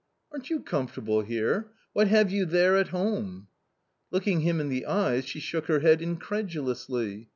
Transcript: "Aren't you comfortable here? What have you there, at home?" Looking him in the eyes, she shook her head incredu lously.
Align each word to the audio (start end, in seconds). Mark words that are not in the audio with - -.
"Aren't 0.31 0.49
you 0.49 0.61
comfortable 0.61 1.21
here? 1.21 1.73
What 1.93 2.07
have 2.07 2.31
you 2.31 2.45
there, 2.47 2.75
at 2.75 2.87
home?" 2.87 3.49
Looking 4.09 4.39
him 4.39 4.59
in 4.59 4.69
the 4.69 4.87
eyes, 4.87 5.25
she 5.25 5.39
shook 5.39 5.67
her 5.67 5.81
head 5.81 5.99
incredu 5.99 6.55
lously. 6.63 7.27